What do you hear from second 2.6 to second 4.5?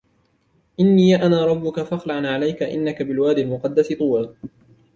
إِنَّكَ بِالْوَادِ الْمُقَدَّسِ طُوًى